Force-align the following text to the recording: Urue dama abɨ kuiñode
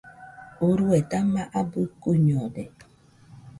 Urue 0.67 0.97
dama 1.11 1.41
abɨ 1.59 1.81
kuiñode 2.01 2.63